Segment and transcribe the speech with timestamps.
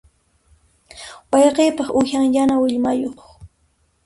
[1.31, 3.19] Wayqiypaq uhan yana willmayuq.